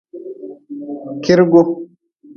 Kirgu. 1.23 1.61